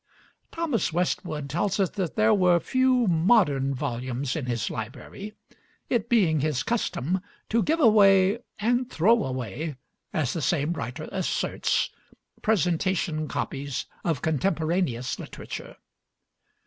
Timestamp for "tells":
1.47-1.79